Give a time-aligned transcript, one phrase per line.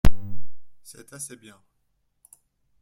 [0.81, 1.61] C’est assez bien.